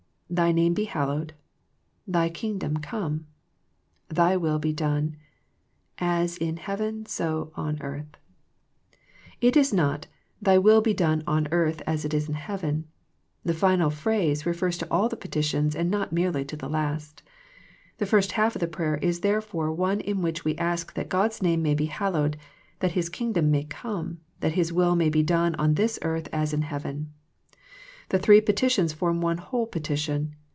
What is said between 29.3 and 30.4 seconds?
whole petition.